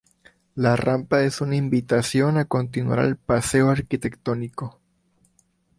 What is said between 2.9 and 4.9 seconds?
el paseo arquitectónico.